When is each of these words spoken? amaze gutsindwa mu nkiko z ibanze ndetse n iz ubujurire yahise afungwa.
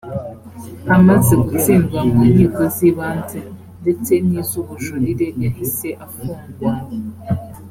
amaze 0.95 1.33
gutsindwa 1.43 1.99
mu 2.11 2.21
nkiko 2.31 2.61
z 2.75 2.77
ibanze 2.89 3.39
ndetse 3.81 4.13
n 4.27 4.29
iz 4.41 4.51
ubujurire 4.61 5.27
yahise 5.43 5.87
afungwa. 6.05 6.71